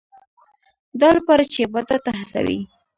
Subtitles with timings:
[1.01, 2.59] دا لپاره چې عبادت ته هڅوي.